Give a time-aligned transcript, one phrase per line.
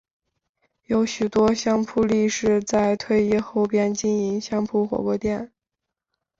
[0.85, 5.51] 有许多相扑力士在退役后便经营相扑火锅店。